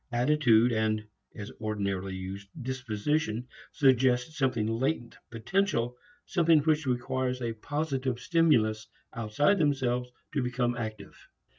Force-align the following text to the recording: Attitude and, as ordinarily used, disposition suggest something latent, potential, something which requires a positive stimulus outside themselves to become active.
Attitude 0.11 0.71
and, 0.71 1.05
as 1.35 1.51
ordinarily 1.61 2.15
used, 2.15 2.49
disposition 2.59 3.47
suggest 3.71 4.31
something 4.33 4.65
latent, 4.65 5.15
potential, 5.29 5.95
something 6.25 6.57
which 6.61 6.87
requires 6.87 7.39
a 7.39 7.53
positive 7.53 8.19
stimulus 8.19 8.87
outside 9.13 9.59
themselves 9.59 10.09
to 10.33 10.41
become 10.41 10.75
active. 10.75 11.15